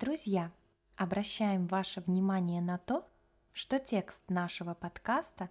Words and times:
Друзья, 0.00 0.52
обращаем 0.94 1.66
ваше 1.66 2.00
внимание 2.00 2.62
на 2.62 2.78
то, 2.78 3.10
что 3.52 3.80
текст 3.80 4.22
нашего 4.30 4.74
подкаста 4.74 5.50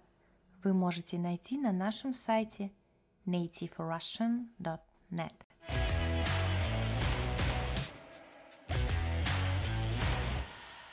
вы 0.64 0.72
можете 0.72 1.18
найти 1.18 1.58
на 1.58 1.70
нашем 1.70 2.14
сайте 2.14 2.72
nativerussian.net. 3.26 5.34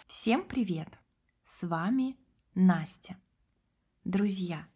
Всем 0.06 0.43
привет! 0.43 0.89
С 1.46 1.65
вами 1.65 2.18
Настя. 2.56 3.15
Друзья, 4.04 4.68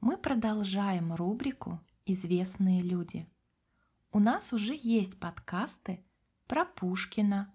мы 0.00 0.18
продолжаем 0.18 1.14
рубрику 1.14 1.80
«Известные 2.04 2.80
люди». 2.80 3.26
У 4.12 4.18
нас 4.18 4.52
уже 4.52 4.78
есть 4.78 5.18
подкасты 5.18 6.04
про 6.46 6.66
Пушкина, 6.66 7.50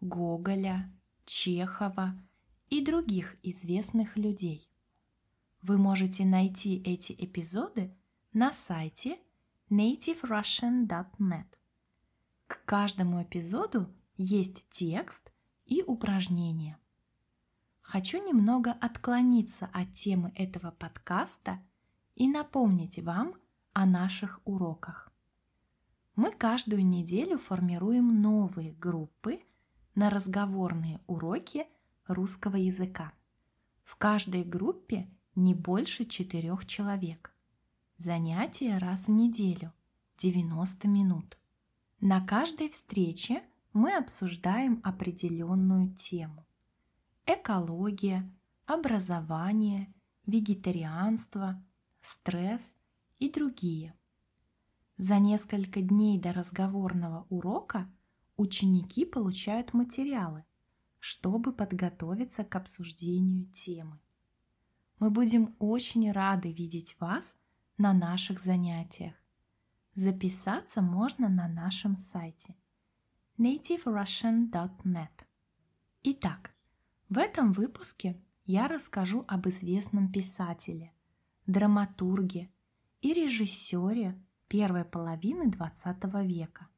Гоголя, 0.00 0.92
Чехова 1.24 2.14
и 2.68 2.84
других 2.84 3.36
известных 3.42 4.16
людей. 4.18 4.70
Вы 5.62 5.78
можете 5.78 6.26
найти 6.26 6.82
эти 6.84 7.14
эпизоды 7.14 7.96
на 8.34 8.52
сайте 8.52 9.18
nativerussian.net. 9.70 11.46
К 12.46 12.62
каждому 12.66 13.22
эпизоду 13.22 13.90
есть 14.18 14.68
текст 14.68 15.32
и 15.64 15.82
упражнения. 15.82 16.78
Хочу 17.80 18.22
немного 18.22 18.72
отклониться 18.72 19.66
от 19.72 19.94
темы 19.94 20.30
этого 20.34 20.72
подкаста 20.72 21.62
и 22.14 22.28
напомнить 22.28 22.98
вам 22.98 23.34
о 23.72 23.86
наших 23.86 24.40
уроках. 24.44 25.10
Мы 26.16 26.32
каждую 26.32 26.86
неделю 26.86 27.38
формируем 27.38 28.20
новые 28.20 28.72
группы– 28.74 29.40
на 29.96 30.10
разговорные 30.10 31.00
уроки 31.06 31.66
русского 32.06 32.56
языка. 32.56 33.12
В 33.82 33.96
каждой 33.96 34.44
группе 34.44 35.08
не 35.34 35.54
больше 35.54 36.04
четырех 36.04 36.66
человек. 36.66 37.34
Занятия 37.98 38.76
раз 38.76 39.06
в 39.06 39.10
неделю, 39.10 39.72
90 40.18 40.86
минут. 40.86 41.38
На 42.00 42.20
каждой 42.20 42.68
встрече 42.68 43.42
мы 43.72 43.96
обсуждаем 43.96 44.80
определенную 44.84 45.94
тему. 45.94 46.44
Экология, 47.24 48.30
образование, 48.66 49.92
вегетарианство, 50.26 51.62
стресс 52.02 52.76
и 53.18 53.30
другие. 53.30 53.94
За 54.98 55.18
несколько 55.18 55.80
дней 55.80 56.18
до 56.18 56.34
разговорного 56.34 57.26
урока 57.30 57.88
ученики 58.36 59.04
получают 59.04 59.72
материалы, 59.72 60.44
чтобы 60.98 61.52
подготовиться 61.52 62.44
к 62.44 62.54
обсуждению 62.56 63.46
темы. 63.46 63.98
Мы 64.98 65.10
будем 65.10 65.54
очень 65.58 66.10
рады 66.10 66.52
видеть 66.52 66.96
вас 67.00 67.36
на 67.78 67.92
наших 67.92 68.40
занятиях. 68.40 69.14
Записаться 69.94 70.82
можно 70.82 71.28
на 71.28 71.48
нашем 71.48 71.96
сайте 71.96 72.56
nativerussian.net. 73.38 75.10
Итак, 76.02 76.54
в 77.08 77.18
этом 77.18 77.52
выпуске 77.52 78.20
я 78.44 78.68
расскажу 78.68 79.24
об 79.28 79.48
известном 79.48 80.10
писателе, 80.10 80.92
драматурге 81.46 82.50
и 83.00 83.12
режиссере 83.12 84.18
первой 84.48 84.84
половины 84.84 85.50
XX 85.50 86.26
века– 86.26 86.68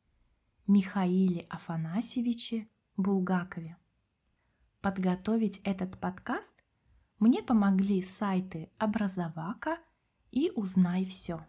Михаиле 0.70 1.46
Афанасьевиче 1.48 2.68
Булгакове. 2.98 3.78
Подготовить 4.82 5.62
этот 5.64 5.98
подкаст 5.98 6.62
мне 7.18 7.42
помогли 7.42 8.02
сайты 8.02 8.70
Образовака 8.76 9.78
и 10.30 10.52
Узнай 10.54 11.06
все. 11.06 11.46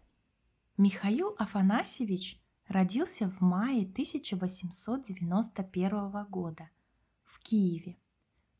Михаил 0.77 1.35
Афанасьевич 1.37 2.41
родился 2.69 3.29
в 3.29 3.41
мае 3.41 3.81
1891 3.81 6.25
года 6.29 6.69
в 7.25 7.41
Киеве 7.41 7.97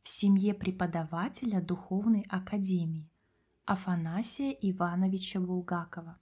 в 0.03 0.09
семье 0.09 0.53
преподавателя 0.53 1.61
Духовной 1.61 2.25
Академии 2.27 3.09
Афанасия 3.63 4.51
Ивановича 4.51 5.39
Булгакова. 5.39 6.19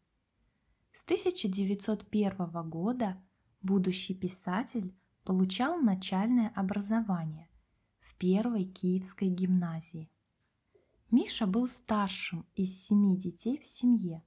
С 0.94 1.04
1901 1.06 2.69
года 2.69 3.19
будущий 3.68 4.16
писатель 4.16 4.96
получал 5.24 5.78
начальное 5.78 6.50
образование 6.56 7.50
в 8.00 8.16
первой 8.16 8.64
киевской 8.64 9.28
гимназии. 9.28 10.10
Миша 11.12 11.46
был 11.46 11.68
старшим 11.68 12.46
из 12.56 12.82
семи 12.86 13.18
детей 13.18 13.60
в 13.60 13.66
семье, 13.66 14.24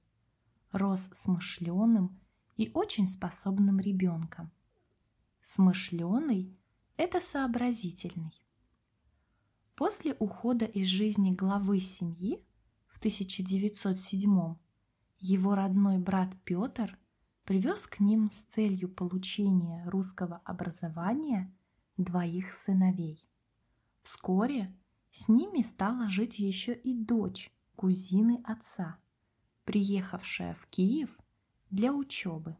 рос 0.71 1.09
смышленым 1.13 2.19
и 2.55 2.71
очень 2.73 3.07
способным 3.07 3.79
ребенком. 3.79 4.51
Смышленый– 5.41 6.55
это 6.97 7.19
сообразительный. 7.19 8.39
После 9.75 10.15
ухода 10.19 10.65
из 10.65 10.87
жизни 10.87 11.31
главы 11.31 11.79
семьи 11.79 12.45
в 12.87 12.99
1907 12.99 14.55
его 15.19 15.55
родной 15.55 15.97
брат 15.97 16.29
Петр 16.43 16.97
привез 17.43 17.87
к 17.87 17.99
ним 17.99 18.29
с 18.29 18.43
целью 18.45 18.89
получения 18.89 19.83
русского 19.89 20.41
образования 20.45 21.53
двоих 21.97 22.53
сыновей. 22.53 23.27
Вскоре 24.03 24.75
с 25.11 25.27
ними 25.27 25.61
стала 25.61 26.09
жить 26.09 26.39
еще 26.39 26.73
и 26.73 26.93
дочь 26.93 27.51
кузины 27.75 28.41
отца, 28.43 28.97
приехавшая 29.65 30.55
в 30.55 30.67
Киев 30.67 31.09
для 31.69 31.93
учебы. 31.93 32.57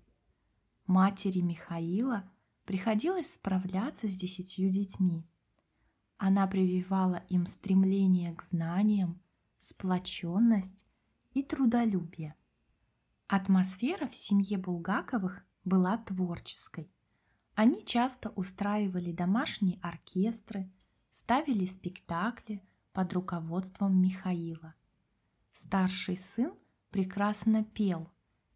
Матери 0.88 1.40
Михаила 1.40 2.30
приходилось 2.66 3.34
справляться 3.34 4.08
с 4.08 4.16
десятью 4.16 4.72
детьми. 4.72 5.26
Она 6.18 6.48
прививала 6.48 7.24
им 7.30 7.46
стремление 7.46 8.36
к 8.36 8.44
знаниям, 8.44 9.22
сплоченность 9.60 10.86
и 11.34 11.44
трудолюбие. 11.44 12.36
Атмосфера 13.34 14.10
в 14.10 14.14
семье 14.14 14.58
Булгаковых 14.58 15.46
была 15.64 15.98
творческой. 16.00 16.92
Они 17.56 17.86
часто 17.86 18.32
устраивали 18.32 19.14
домашние 19.14 19.80
оркестры, 19.82 20.70
ставили 21.12 21.66
спектакли 21.66 22.62
под 22.92 23.14
руководством 23.14 24.02
Михаила. 24.02 24.76
Старший 25.54 26.18
сын 26.18 26.52
прекрасно 26.90 27.64
пел, 27.64 28.12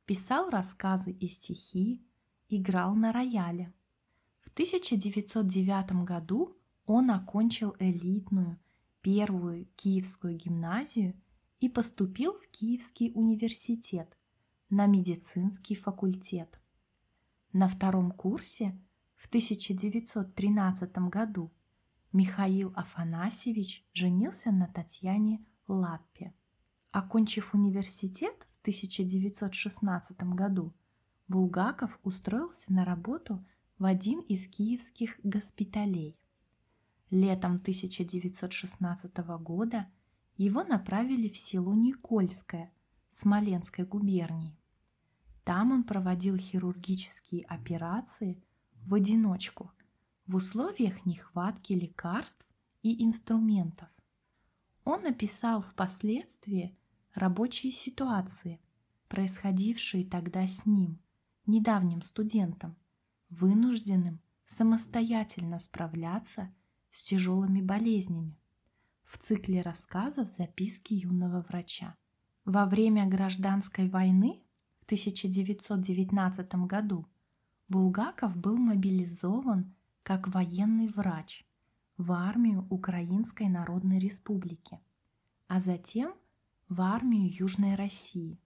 писал 0.05 0.49
рассказы 0.49 1.11
и 1.11 1.29
стихи, 1.29 2.05
играл 2.49 2.95
на 2.95 3.13
рояле. 3.13 3.73
В 4.41 4.49
1909 4.49 6.03
году 6.03 6.57
он 6.85 7.11
окончил 7.11 7.77
элитную 7.79 8.59
первую 8.99 9.67
Киевскую 9.77 10.35
гимназию 10.35 11.15
и 11.61 11.69
поступил 11.69 12.33
в 12.33 12.49
Киевский 12.49 13.13
университет– 13.15 14.17
на 14.69 14.87
медицинский 14.87 15.75
факультет. 15.75 16.59
На 17.53 17.67
втором 17.67 18.11
курсе 18.11 18.77
в 19.15 19.27
1913 19.27 20.97
году 21.09 21.51
Михаил 22.11 22.73
Афанасьевич 22.75 23.85
женился 23.93 24.51
на 24.51 24.67
Татьяне 24.67 25.45
Лаппе. 25.67 26.33
Окончив 26.91 27.53
университет 27.53 28.35
в 28.57 28.61
1916 28.61 30.17
году, 30.33 30.73
Булгаков 31.27 31.99
устроился 32.03 32.71
на 32.73 32.85
работу 32.85 33.45
в 33.77 33.85
один 33.85 34.19
из 34.21 34.47
киевских 34.47 35.19
госпиталей. 35.23 36.17
Летом 37.09 37.55
1916 37.55 39.17
года 39.39 39.87
его 40.37 40.63
направили 40.63 41.29
в 41.29 41.37
село 41.37 41.73
Никольское 41.73 42.71
Смоленской 43.17 43.85
губернии. 43.85 44.59
Там 45.45 45.71
он 45.71 45.85
проводил 45.85 46.35
хирургические 46.35 47.45
операции 47.45 48.43
в 48.85 48.93
одиночку 48.93 49.71
в 50.27 50.35
условиях 50.35 51.05
нехватки 51.05 51.71
лекарств 51.71 52.45
и 52.83 53.05
инструментов. 53.05 53.87
Он 54.83 55.05
описал 55.05 55.61
впоследствии 55.61 56.77
рабочие 57.13 57.71
ситуации, 57.71 58.59
происходившие 59.07 60.03
тогда 60.03 60.45
с 60.45 60.65
ним, 60.65 60.99
недавним 61.45 62.01
студентом, 62.01 62.75
вынужденным 63.29 64.19
самостоятельно 64.45 65.59
справляться 65.59 66.53
с 66.91 67.01
тяжелыми 67.01 67.61
болезнями 67.61 68.37
в 69.05 69.17
цикле 69.19 69.61
рассказов 69.61 70.29
записки 70.29 70.93
юного 70.95 71.39
врача. 71.43 71.95
Во 72.45 72.67
время 72.67 73.07
гражданской 73.07 73.89
войны 73.89 74.39
в 74.77 74.83
1919 74.83 76.53
году 76.67 77.07
Булгаков 77.69 78.37
был 78.37 78.55
мобилизован 78.57 79.73
как 80.03 80.27
военный 80.27 80.87
врач 80.89 81.43
в 81.97 82.11
армию 82.11 82.67
Украинской 82.69 83.49
Народной 83.49 83.97
Республики, 83.97 84.79
а 85.47 85.59
затем 85.59 86.13
в 86.69 86.81
армию 86.81 87.35
Южной 87.35 87.73
России. 87.73 88.39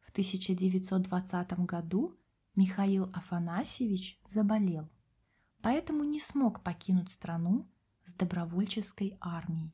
В 0.00 0.10
1920 0.10 1.60
году 1.60 2.18
Михаил 2.56 3.04
Афанасьевич 3.14 4.20
заболел, 4.26 4.90
поэтому 5.60 6.02
не 6.02 6.18
смог 6.18 6.64
покинуть 6.64 7.10
страну 7.10 7.68
с 8.04 8.14
добровольческой 8.14 9.16
армией. 9.20 9.72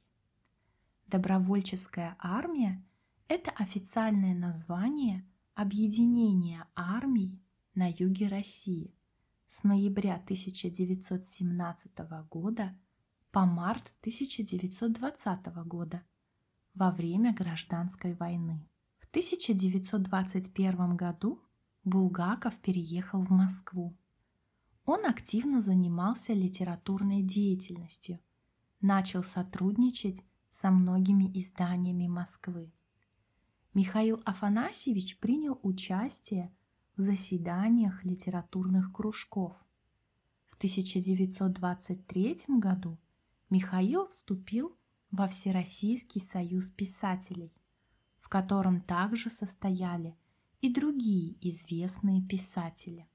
Добровольческая 1.06 2.14
армия– 2.18 2.84
это 3.28 3.50
официальное 3.50 4.34
название 4.34 5.24
объединения 5.54 6.66
армий 6.74 7.38
на 7.74 7.90
юге 7.90 8.26
России 8.28 8.94
с 9.48 9.64
ноября 9.64 10.14
1917 10.14 11.92
года 12.30 12.74
по 13.30 13.44
март 13.44 13.92
1920 14.00 15.46
года 15.66 16.02
во 16.74 16.90
время 16.90 17.34
гражданской 17.34 18.14
войны. 18.14 18.66
В 18.98 19.06
1921 19.08 20.96
году 20.96 21.42
Булгаков 21.84 22.56
переехал 22.56 23.22
в 23.22 23.30
Москву. 23.30 23.94
Он 24.86 25.04
активно 25.04 25.60
занимался 25.60 26.32
литературной 26.32 27.22
деятельностью, 27.22 28.20
начал 28.80 29.22
сотрудничать 29.22 30.24
со 30.50 30.70
многими 30.70 31.30
изданиями 31.38 32.06
Москвы. 32.06 32.72
Михаил 33.78 34.20
Афанасьевич 34.24 35.18
принял 35.18 35.60
участие 35.62 36.52
в 36.96 37.02
заседаниях 37.02 38.04
литературных 38.04 38.92
кружков. 38.92 39.54
В 40.46 40.56
1923 40.56 42.40
году 42.58 42.98
Михаил 43.50 44.08
вступил 44.08 44.76
во 45.12 45.28
Всероссийский 45.28 46.22
союз 46.22 46.70
писателей, 46.70 47.52
в 48.18 48.28
котором 48.28 48.80
также 48.80 49.30
состояли 49.30 50.16
и 50.60 50.74
другие 50.74 51.36
известные 51.48 52.20
писатели. 52.20 53.08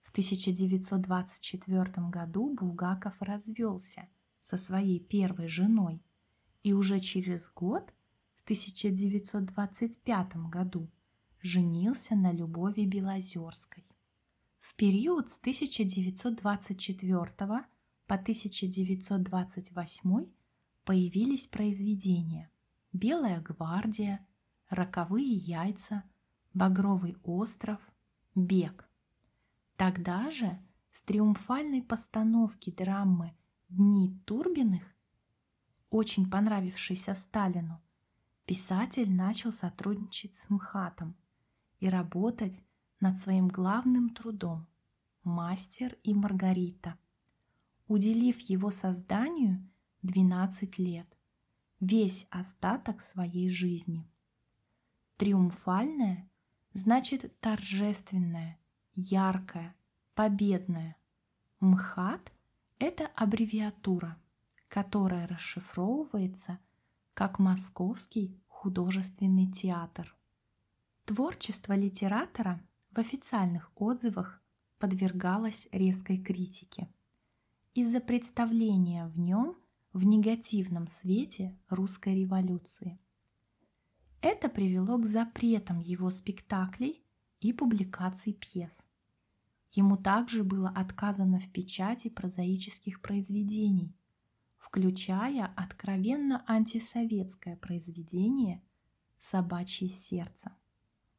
В 0.00 0.12
1924 0.12 2.08
году 2.08 2.54
Булгаков 2.54 3.20
развелся 3.20 4.08
со 4.40 4.56
своей 4.56 4.98
первой 4.98 5.48
женой 5.48 6.02
и 6.62 6.72
уже 6.72 7.00
через 7.00 7.46
год, 7.54 7.92
1925 8.48 10.48
году, 10.48 10.88
женился 11.42 12.16
на 12.16 12.32
Любови 12.32 12.86
Белозерской. 12.86 13.84
В 14.58 14.74
период 14.74 15.28
с 15.28 15.38
1924 15.38 17.66
по 18.06 18.14
1928 18.14 20.26
появились 20.84 21.46
произведения 21.46 22.50
«Белая 22.94 23.42
гвардия», 23.42 24.26
«Роковые 24.70 25.30
яйца», 25.30 26.04
«Багровый 26.54 27.18
остров», 27.24 27.82
«Бег». 28.34 28.88
Тогда 29.76 30.30
же 30.30 30.58
с 30.92 31.02
триумфальной 31.02 31.82
постановки 31.82 32.70
драмы 32.70 33.36
«Дни 33.68 34.18
Турбиных», 34.24 34.84
очень 35.90 36.30
понравившейся 36.30 37.14
Сталину, 37.14 37.82
писатель 38.48 39.14
начал 39.14 39.52
сотрудничать 39.52 40.34
с 40.34 40.48
МХАТом 40.48 41.14
и 41.80 41.88
работать 41.90 42.64
над 42.98 43.20
своим 43.20 43.48
главным 43.48 44.08
трудом 44.08 44.66
«Мастер 45.22 45.98
и 46.02 46.14
Маргарита», 46.14 46.98
уделив 47.88 48.40
его 48.40 48.70
созданию 48.70 49.68
12 50.00 50.78
лет, 50.78 51.06
весь 51.78 52.26
остаток 52.30 53.02
своей 53.02 53.50
жизни. 53.50 54.10
Триумфальное 55.18 56.30
значит 56.72 57.38
торжественное, 57.40 58.58
яркое, 58.94 59.76
победное. 60.14 60.96
МХАТ– 61.60 62.32
это 62.78 63.08
аббревиатура, 63.08 64.16
которая 64.68 65.28
расшифровывается 65.28 66.58
как 67.18 67.40
Московский 67.40 68.40
художественный 68.46 69.50
театр. 69.50 70.14
Творчество 71.04 71.72
литератора 71.72 72.60
в 72.92 73.00
официальных 73.00 73.72
отзывах 73.74 74.40
подвергалось 74.78 75.66
резкой 75.72 76.18
критике 76.18 76.88
из-за 77.74 77.98
представления 77.98 79.08
в 79.08 79.18
нем 79.18 79.56
в 79.92 80.06
негативном 80.06 80.86
свете 80.86 81.58
русской 81.68 82.20
революции. 82.20 83.00
Это 84.20 84.48
привело 84.48 84.96
к 84.96 85.04
запретам 85.04 85.80
его 85.80 86.12
спектаклей 86.12 87.02
и 87.40 87.52
публикаций 87.52 88.32
пьес. 88.32 88.84
Ему 89.72 89.96
также 89.96 90.44
было 90.44 90.68
отказано 90.68 91.40
в 91.40 91.50
печати 91.50 92.10
прозаических 92.10 93.02
произведений, 93.02 93.97
включая 94.68 95.46
откровенно 95.56 96.44
антисоветское 96.46 97.56
произведение 97.56 98.62
«Собачье 99.18 99.88
сердце». 99.88 100.54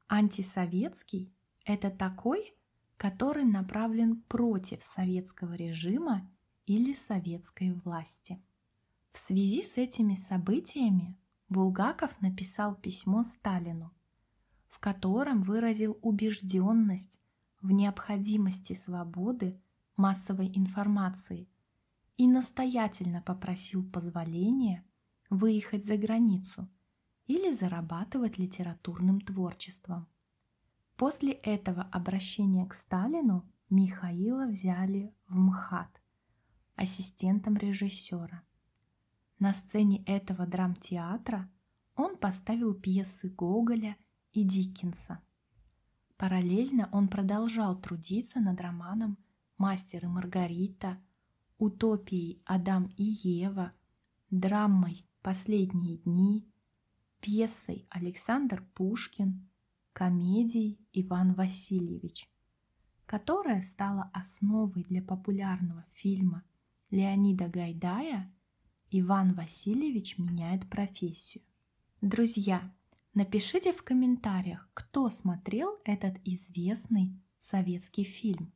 Антисоветский– 0.08 1.34
это 1.66 1.90
такой, 1.90 2.54
который 2.96 3.46
направлен 3.46 4.22
против 4.22 4.84
советского 4.84 5.54
режима 5.54 6.30
или 6.68 6.94
советской 6.94 7.72
власти. 7.72 8.40
В 9.14 9.18
связи 9.18 9.64
с 9.64 9.78
этими 9.78 10.14
событиями 10.14 11.18
Булгаков 11.50 12.22
написал 12.22 12.76
письмо 12.76 13.24
Сталину, 13.24 13.92
в 14.70 14.78
котором 14.78 15.42
выразил 15.42 15.98
убежденность 16.04 17.20
в 17.62 17.72
необходимости 17.72 18.74
свободы 18.74 19.60
массовой 19.98 20.56
информации 20.56 21.48
и 22.20 22.28
настоятельно 22.28 23.24
попросил 23.24 23.84
позволения 23.84 24.86
выехать 25.32 25.86
за 25.86 25.98
границу– 25.98 26.70
или 27.30 27.52
зарабатывать 27.52 28.40
литературным 28.40 29.22
творчеством. 29.22 30.08
После 30.98 31.34
этого 31.34 31.84
обращения 31.84 32.66
к 32.66 32.74
Сталину 32.74 33.48
Михаила 33.70 34.48
взяли 34.48 35.14
в 35.28 35.36
МХАТ 35.36 36.02
ассистентом 36.76 37.56
режиссера. 37.56 38.42
На 39.38 39.54
сцене 39.54 40.04
этого 40.06 40.48
драмтеатра 40.48 41.48
он 41.96 42.18
поставил 42.18 42.74
пьесы 42.74 43.30
Гоголя 43.30 43.96
и 44.32 44.44
Диккенса. 44.44 45.22
Параллельно 46.18 46.90
он 46.92 47.10
продолжал 47.10 47.80
трудиться 47.80 48.40
над 48.40 48.60
романом 48.60 49.20
«Мастер 49.60 50.06
и 50.06 50.08
Маргарита», 50.08 50.98
утопией 51.60 52.42
«Адам 52.46 52.92
и 52.98 53.04
Ева», 53.04 53.74
драмой 54.32 55.06
«Последние 55.22 55.98
дни», 55.98 56.50
пьесой 57.20 57.86
Александр 57.90 58.66
Пушкин, 58.74 59.48
комедией 59.92 60.80
Иван 60.94 61.34
Васильевич, 61.34 62.32
которая 63.06 63.62
стала 63.62 64.10
основой 64.14 64.86
для 64.86 65.02
популярного 65.02 65.86
фильма 65.92 66.44
Леонида 66.92 67.50
Гайдая 67.50 68.34
«Иван 68.90 69.34
Васильевич 69.34 70.18
меняет 70.18 70.70
профессию». 70.70 71.44
Друзья, 72.02 72.74
напишите 73.14 73.74
в 73.74 73.84
комментариях, 73.84 74.70
кто 74.74 75.10
смотрел 75.10 75.78
этот 75.84 76.16
известный 76.24 77.20
советский 77.38 78.06
фильм. 78.06 78.54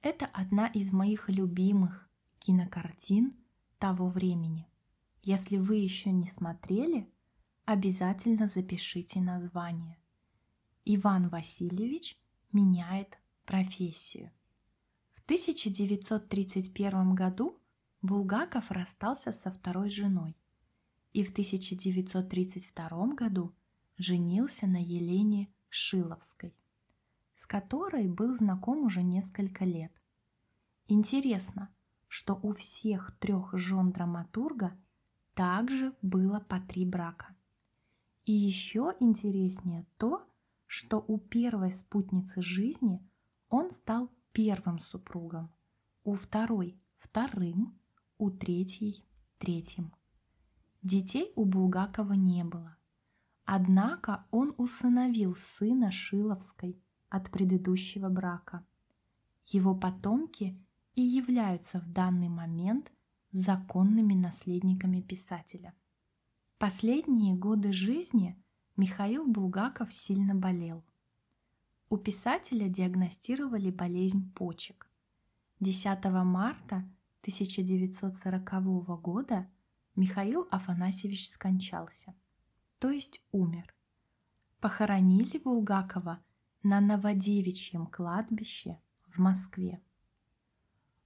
Это 0.00 0.24
одна 0.26 0.68
из 0.68 0.90
моих 0.90 1.28
любимых 1.28 2.03
кинокартин 2.44 3.34
того 3.78 4.08
времени. 4.08 4.68
Если 5.22 5.56
вы 5.56 5.76
еще 5.76 6.12
не 6.12 6.28
смотрели, 6.28 7.10
обязательно 7.64 8.46
запишите 8.46 9.22
название. 9.22 9.96
Иван 10.84 11.30
Васильевич 11.30 12.18
меняет 12.52 13.18
профессию. 13.46 14.30
В 15.14 15.22
1931 15.24 17.14
году 17.14 17.58
Булгаков 18.02 18.70
расстался 18.70 19.32
со 19.32 19.50
второй 19.50 19.88
женой 19.88 20.36
и 21.14 21.24
в 21.24 21.30
1932 21.30 23.06
году 23.14 23.54
женился 23.96 24.66
на 24.66 24.82
Елене 24.82 25.48
Шиловской, 25.70 26.54
с 27.34 27.46
которой 27.46 28.06
был 28.06 28.36
знаком 28.36 28.84
уже 28.84 29.02
несколько 29.02 29.64
лет. 29.64 29.92
Интересно, 30.88 31.73
что 32.14 32.38
у 32.44 32.54
всех 32.54 33.10
трех 33.18 33.58
жен 33.58 33.90
драматурга 33.90 34.78
также 35.34 35.92
было 36.00 36.38
по 36.38 36.60
три 36.60 36.86
брака. 36.86 37.34
И 38.24 38.30
еще 38.30 38.94
интереснее 39.00 39.84
то, 39.96 40.24
что 40.68 41.04
у 41.08 41.18
первой 41.18 41.72
спутницы 41.72 42.40
жизни 42.40 43.04
он 43.48 43.72
стал 43.72 44.12
первым 44.30 44.78
супругом, 44.78 45.52
у 46.04 46.14
второй– 46.14 46.78
вторым, 46.98 47.76
у 48.18 48.30
третьей 48.30 49.04
третьим. 49.38 49.92
Детей 50.82 51.32
у 51.34 51.44
Булгакова 51.44 52.12
не 52.12 52.44
было. 52.44 52.76
Однако 53.44 54.24
он 54.30 54.54
усыновил 54.56 55.34
сына 55.34 55.90
Шиловской 55.90 56.80
от 57.08 57.32
предыдущего 57.32 58.08
брака. 58.08 58.64
Его 59.46 59.74
потомки 59.74 60.56
и 60.94 61.02
являются 61.02 61.80
в 61.80 61.92
данный 61.92 62.28
момент 62.28 62.92
законными 63.32 64.14
наследниками 64.14 65.00
писателя. 65.00 65.74
Последние 66.58 67.34
годы 67.34 67.72
жизни 67.72 68.40
Михаил 68.76 69.26
Булгаков 69.26 69.92
сильно 69.92 70.34
болел. 70.34 70.84
У 71.90 71.96
писателя 71.96 72.68
диагностировали 72.68 73.70
болезнь 73.70 74.32
почек. 74.34 74.88
10 75.60 76.04
марта 76.24 76.76
1940 77.22 79.00
года 79.00 79.48
Михаил 79.96 80.46
Афанасьевич 80.50 81.28
скончался, 81.28 82.14
то 82.78 82.90
есть 82.90 83.20
умер. 83.32 83.74
Похоронили 84.60 85.38
Булгакова 85.38 86.22
на 86.62 86.80
Новодевичьем 86.80 87.86
кладбище 87.86 88.80
в 89.06 89.18
Москве. 89.18 89.80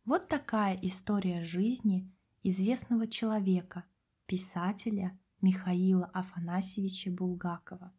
Вот 0.09 0.27
такая 0.27 0.75
история 0.81 1.45
жизни 1.45 2.11
известного 2.43 3.07
человека, 3.07 3.85
писателя 4.25 5.21
Михаила 5.43 6.07
Афанасьевича 6.07 7.11
Булгакова. 7.11 7.93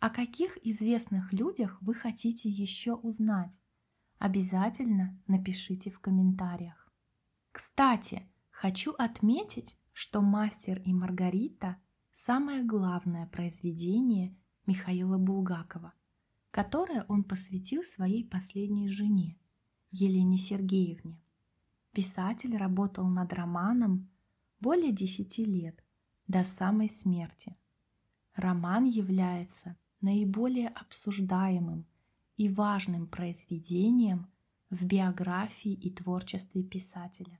О 0.00 0.10
каких 0.10 0.58
известных 0.66 1.32
людях 1.32 1.80
вы 1.80 1.94
хотите 1.94 2.48
еще 2.48 2.94
узнать? 2.94 3.52
Обязательно 4.18 5.16
напишите 5.28 5.92
в 5.92 6.00
комментариях. 6.00 6.92
Кстати, 7.52 8.28
хочу 8.50 8.90
отметить, 8.90 9.78
что 9.92 10.22
«Мастер 10.22 10.82
и 10.84 10.92
Маргарита»– 10.92 11.76
самое 12.12 12.64
главное 12.64 13.28
произведение 13.28 14.36
Михаила 14.66 15.18
Булгакова, 15.18 15.94
которое 16.50 17.04
он 17.06 17.22
посвятил 17.22 17.84
своей 17.84 18.28
последней 18.28 18.88
жене, 18.88 19.38
Елене 19.92 20.38
Сергеевне. 20.38 21.20
Писатель 21.92 22.56
работал 22.56 23.06
над 23.06 23.32
романом 23.34 24.08
более 24.58 24.90
десяти 24.90 25.44
лет, 25.44 25.84
до 26.26 26.44
самой 26.44 26.88
смерти. 26.88 27.54
Роман 28.34 28.84
является 28.84 29.76
наиболее 30.00 30.68
обсуждаемым 30.68 31.86
и 32.38 32.48
важным 32.48 33.06
произведением 33.06 34.28
в 34.70 34.84
биографии 34.86 35.72
и 35.72 35.90
творчестве 35.90 36.62
писателя. 36.62 37.38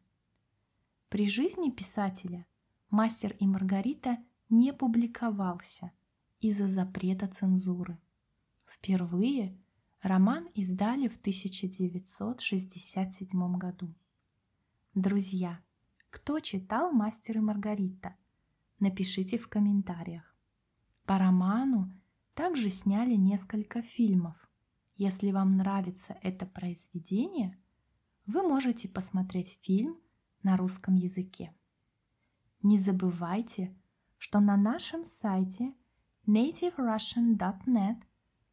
При 1.09 1.29
жизни 1.29 1.71
писателя 1.71 2.47
«Мастер 2.91 3.35
и 3.39 3.47
Маргарита» 3.47 4.19
не 4.51 4.75
публиковался 4.75 5.91
из-за 6.41 6.69
запрета 6.69 7.29
цензуры. 7.29 7.99
Впервые 8.67 9.57
роман 10.03 10.49
издали 10.55 11.09
в 11.09 11.17
1967 11.17 13.57
году. 13.57 13.95
Друзья, 14.95 15.59
кто 16.11 16.39
читал 16.41 16.93
«Мастер 16.93 17.39
и 17.39 17.41
Маргарита»? 17.41 18.15
Напишите 18.81 19.39
в 19.39 19.49
комментариях. 19.49 20.37
По 21.07 21.17
роману 21.19 21.91
также 22.35 22.69
сняли 22.71 23.15
несколько 23.15 23.81
фильмов. 23.83 24.37
Если 24.97 25.31
вам 25.31 25.51
нравится 25.51 26.19
это 26.23 26.47
произведение, 26.47 27.57
вы 28.27 28.43
можете 28.43 28.89
посмотреть 28.89 29.61
фильм 29.63 29.97
на 30.43 30.57
русском 30.57 30.97
языке. 30.97 31.55
Не 32.63 32.77
забывайте, 32.77 33.73
что 34.19 34.41
на 34.41 34.57
нашем 34.57 35.05
сайте 35.05 35.73
nativerussian.net 36.27 38.03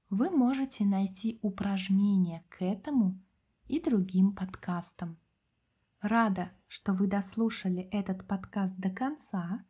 вы 0.10 0.30
можете 0.30 0.86
найти 0.86 1.40
упражнения 1.42 2.44
к 2.50 2.64
этому 2.64 3.20
и 3.68 3.80
другим 3.80 4.34
подкастам. 4.34 5.18
Рада, 6.02 6.52
что 6.68 6.94
вы 6.94 7.08
дослушали 7.08 7.84
этот 7.92 8.28
подкаст 8.28 8.76
до 8.78 8.90
конца. 8.90 9.66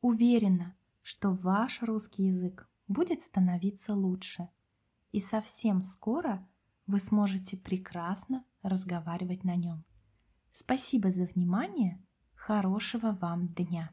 Уверена, 0.00 0.76
что 1.02 1.30
ваш 1.30 1.82
русский 1.82 2.26
язык 2.26 2.68
будет 2.86 3.22
становиться 3.22 3.94
лучше. 3.94 4.48
И 5.10 5.20
совсем 5.20 5.82
скоро 5.82 6.46
вы 6.86 7.00
сможете 7.00 7.56
прекрасно 7.56 8.44
разговаривать 8.62 9.44
на 9.44 9.56
нем. 9.56 9.84
Спасибо 10.52 11.10
за 11.10 11.24
внимание. 11.24 12.02
Хорошего 12.34 13.16
вам 13.20 13.48
дня! 13.48 13.92